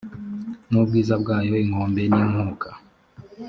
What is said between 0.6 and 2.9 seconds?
n ubwiza bwayo inkombe n inkuka